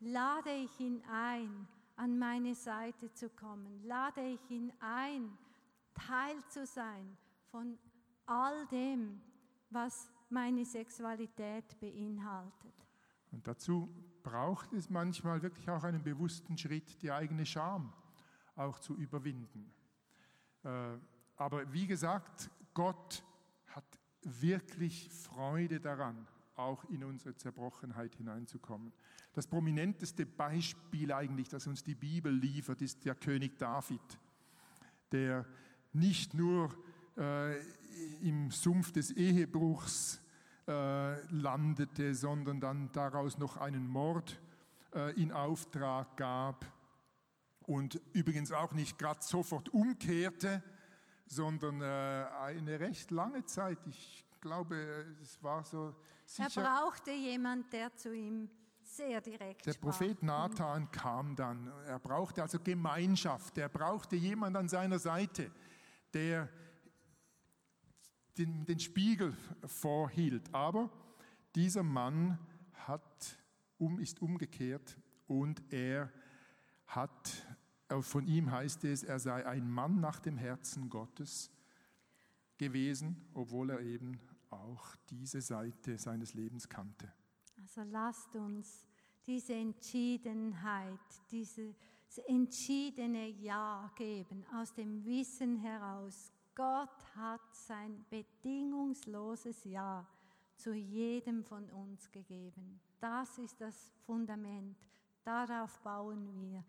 [0.00, 3.82] Lade ich ihn ein, an meine Seite zu kommen.
[3.84, 5.38] Lade ich ihn ein,
[5.94, 7.16] Teil zu sein
[7.50, 7.78] von
[8.26, 9.20] all dem,
[9.70, 12.74] was meine Sexualität beinhaltet.
[13.30, 13.88] Und dazu
[14.22, 17.92] braucht es manchmal wirklich auch einen bewussten Schritt, die eigene Scham
[18.56, 19.72] auch zu überwinden.
[20.64, 20.98] Äh,
[21.36, 23.24] aber wie gesagt, Gott
[24.40, 28.92] wirklich Freude daran, auch in unsere Zerbrochenheit hineinzukommen.
[29.32, 34.00] Das prominenteste Beispiel eigentlich, das uns die Bibel liefert, ist der König David,
[35.10, 35.44] der
[35.92, 36.74] nicht nur
[37.16, 37.58] äh,
[38.22, 40.20] im Sumpf des Ehebruchs
[40.66, 44.40] äh, landete, sondern dann daraus noch einen Mord
[44.94, 46.64] äh, in Auftrag gab
[47.62, 50.62] und übrigens auch nicht gerade sofort umkehrte,
[51.26, 51.84] sondern äh,
[52.40, 54.76] eine recht lange Zeit, ich glaube,
[55.22, 56.62] es war so sicher.
[56.62, 58.48] Er brauchte jemand, der zu ihm
[58.82, 60.28] sehr direkt Der Prophet mhm.
[60.28, 61.72] Nathan kam dann.
[61.86, 63.56] Er brauchte also Gemeinschaft.
[63.58, 65.50] Er brauchte jemand an seiner Seite,
[66.12, 66.48] der
[68.36, 70.52] den, den Spiegel vorhielt.
[70.54, 70.90] Aber
[71.54, 72.38] dieser Mann
[72.74, 73.38] hat,
[73.78, 76.12] um, ist umgekehrt und er
[76.86, 77.43] hat,
[78.00, 81.50] von ihm heißt es, er sei ein Mann nach dem Herzen Gottes
[82.56, 84.18] gewesen, obwohl er eben
[84.50, 87.12] auch diese Seite seines Lebens kannte.
[87.60, 88.86] Also lasst uns
[89.26, 91.00] diese Entschiedenheit,
[91.30, 91.74] dieses
[92.26, 100.06] entschiedene Ja geben, aus dem Wissen heraus, Gott hat sein bedingungsloses Ja
[100.56, 102.80] zu jedem von uns gegeben.
[103.00, 104.76] Das ist das Fundament.
[105.24, 106.64] Darauf bauen wir.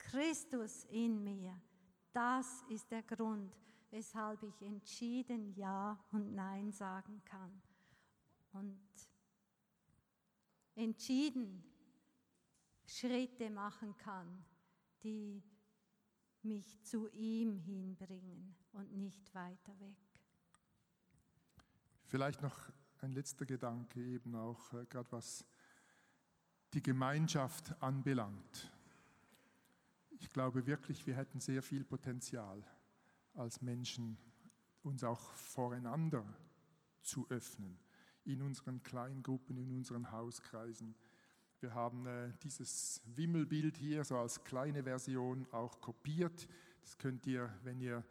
[0.00, 1.60] Christus in mir.
[2.12, 3.54] Das ist der Grund,
[3.90, 7.62] weshalb ich entschieden Ja und Nein sagen kann.
[8.52, 8.80] Und
[10.74, 11.62] entschieden
[12.84, 14.44] Schritte machen kann,
[15.04, 15.42] die
[16.42, 19.96] mich zu ihm hinbringen und nicht weiter weg.
[22.06, 22.58] Vielleicht noch
[23.02, 25.44] ein letzter Gedanke, eben auch äh, gerade was
[26.72, 28.72] die Gemeinschaft anbelangt.
[30.20, 32.62] Ich glaube wirklich, wir hätten sehr viel Potenzial
[33.34, 34.18] als Menschen,
[34.82, 36.24] uns auch voreinander
[37.02, 37.78] zu öffnen,
[38.24, 40.94] in unseren Kleingruppen, in unseren Hauskreisen.
[41.60, 46.48] Wir haben äh, dieses Wimmelbild hier so als kleine Version auch kopiert.
[46.82, 48.04] Das könnt ihr, wenn ihr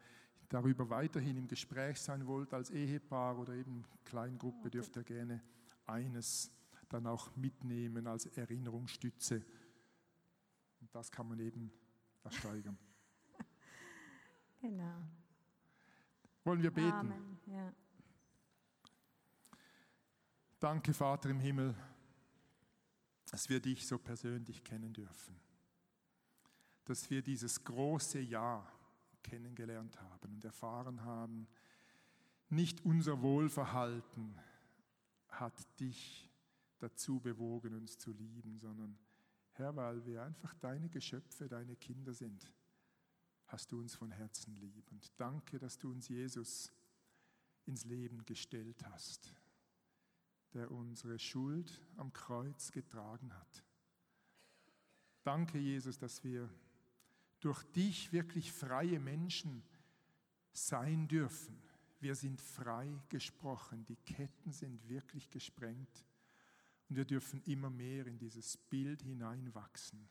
[0.48, 5.42] darüber weiterhin im Gespräch sein wollt, als Ehepaar oder eben Kleingruppe, dürft ihr gerne
[5.86, 6.52] eines
[6.88, 9.44] dann auch mitnehmen als Erinnerungsstütze.
[10.80, 11.72] Und das kann man eben
[12.24, 12.78] ersteigern.
[14.60, 15.02] genau.
[16.44, 16.90] Wollen wir beten?
[16.90, 17.38] Amen.
[17.46, 17.72] Ja.
[20.58, 21.74] Danke, Vater im Himmel,
[23.30, 25.40] dass wir dich so persönlich kennen dürfen.
[26.84, 28.66] Dass wir dieses große Ja
[29.22, 31.46] kennengelernt haben und erfahren haben,
[32.48, 34.38] nicht unser Wohlverhalten
[35.28, 36.28] hat dich
[36.78, 38.98] dazu bewogen, uns zu lieben, sondern
[39.60, 42.50] Herr, weil wir einfach deine Geschöpfe, deine Kinder sind,
[43.48, 44.90] hast du uns von Herzen lieb.
[44.90, 46.72] Und danke, dass du uns Jesus
[47.66, 49.34] ins Leben gestellt hast,
[50.54, 53.64] der unsere Schuld am Kreuz getragen hat.
[55.22, 56.48] Danke, Jesus, dass wir
[57.40, 59.62] durch dich wirklich freie Menschen
[60.52, 61.62] sein dürfen.
[62.00, 66.06] Wir sind frei gesprochen, die Ketten sind wirklich gesprengt.
[66.90, 70.08] Und wir dürfen immer mehr in dieses Bild hineinwachsen,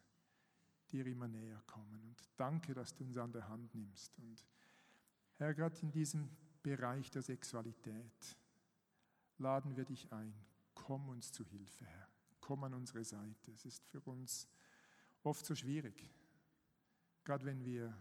[0.90, 2.02] dir immer näher kommen.
[2.06, 4.18] Und danke, dass du uns an der Hand nimmst.
[4.18, 4.46] Und
[5.36, 6.30] Herr, gerade in diesem
[6.64, 8.38] Bereich der Sexualität
[9.40, 10.34] laden wir dich ein.
[10.74, 12.10] Komm uns zu Hilfe, Herr.
[12.40, 13.52] Komm an unsere Seite.
[13.52, 14.48] Es ist für uns
[15.24, 16.10] oft so schwierig,
[17.26, 17.94] gerade wenn wir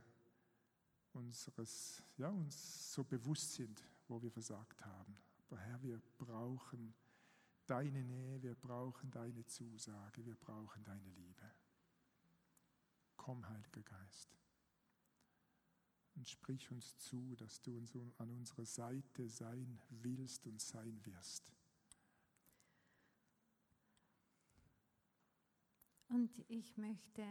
[1.15, 5.17] unseres, ja, uns so bewusst sind, wo wir versagt haben.
[5.49, 6.95] Aber Herr, wir brauchen
[7.69, 11.51] deine Nähe, wir brauchen deine Zusage, wir brauchen deine Liebe.
[13.17, 14.39] Komm, Heiliger Geist,
[16.15, 21.53] und sprich uns zu, dass du uns an unserer Seite sein willst und sein wirst.
[26.09, 27.25] Und ich möchte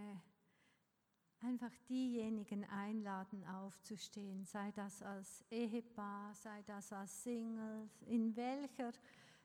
[1.39, 8.93] einfach diejenigen einladen, aufzustehen, sei das als Ehepaar, sei das als Single, in welcher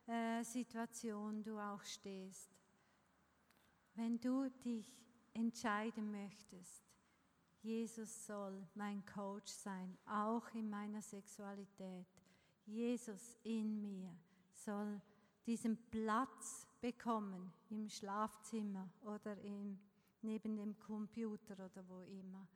[0.07, 2.50] äh, Situation du auch stehst.
[3.94, 4.90] Wenn du dich
[5.34, 6.82] entscheiden möchtest,
[7.62, 12.07] Jesus soll mein Coach sein, auch in meiner Sexualität.
[12.66, 14.16] Jesus in mir
[14.53, 15.00] soll
[15.46, 19.78] diesen Platz bekommen im Schlafzimmer oder im,
[20.22, 22.48] neben dem Computer oder wo immer.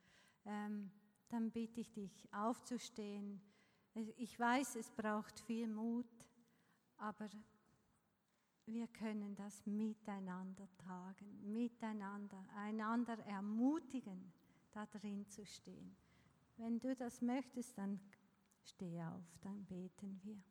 [0.44, 0.90] Ähm,
[1.28, 3.40] dann bitte ich dich aufzustehen.
[4.16, 6.06] Ich weiß, es braucht viel Mut,
[6.98, 7.28] aber
[8.66, 14.32] wir können das miteinander tragen, miteinander, einander ermutigen,
[14.72, 15.96] da drin zu stehen.
[16.56, 18.00] Wenn du das möchtest, dann
[18.64, 20.42] steh auf, dann beten wir.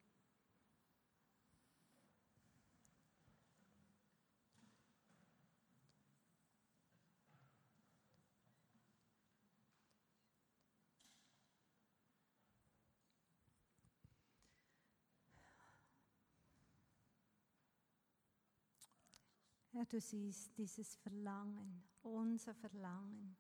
[19.76, 23.36] Herr, du siehst dieses Verlangen, unser Verlangen,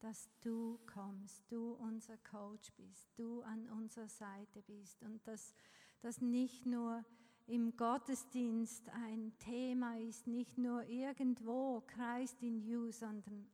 [0.00, 5.54] dass du kommst, du unser Coach bist, du an unserer Seite bist und dass
[6.02, 7.02] das nicht nur
[7.46, 13.48] im Gottesdienst ein Thema ist, nicht nur irgendwo kreist in you, sondern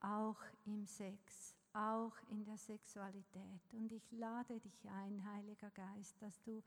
[0.00, 3.72] auch im Sex, auch in der Sexualität.
[3.74, 6.64] Und ich lade dich ein, Heiliger Geist, dass du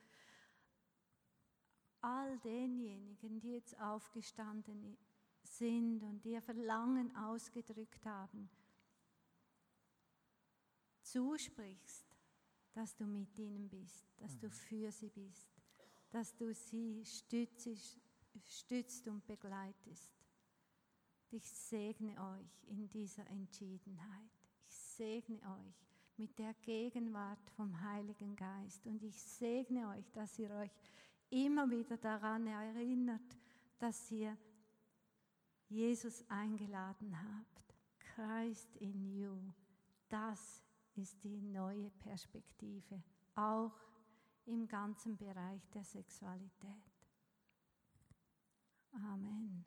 [1.99, 4.97] all denjenigen, die jetzt aufgestanden
[5.49, 8.49] sind und ihr Verlangen ausgedrückt haben,
[11.01, 12.05] zusprichst,
[12.73, 14.51] dass du mit ihnen bist, dass du mhm.
[14.51, 15.49] für sie bist,
[16.11, 17.99] dass du sie stützt,
[18.47, 20.11] stützt und begleitest.
[21.31, 24.31] Ich segne euch in dieser Entschiedenheit.
[24.67, 25.87] Ich segne euch
[26.17, 30.71] mit der Gegenwart vom Heiligen Geist und ich segne euch, dass ihr euch
[31.29, 33.37] immer wieder daran erinnert,
[33.77, 34.37] dass ihr
[35.69, 37.75] Jesus eingeladen habt.
[37.99, 39.37] Christ in you.
[40.09, 40.63] Das
[40.95, 43.01] ist die neue Perspektive,
[43.35, 43.71] auch
[44.45, 46.91] im ganzen Bereich der Sexualität.
[48.91, 49.63] Amen.